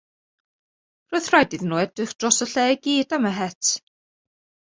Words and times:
Roedd 1.15 1.27
rhaid 1.33 1.53
iddyn 1.57 1.69
nhw 1.73 1.81
edrych 1.83 2.15
dros 2.23 2.45
y 2.45 2.49
lle 2.53 2.65
i 2.77 2.79
gyd 2.87 3.15
am 3.19 3.27
yr 3.33 3.37
het. 3.43 3.73